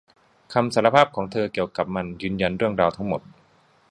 [0.53, 3.21] คำสารภาพของเธอเกี่ยวกับมันยืนยันเรื่องราวทั้งหมด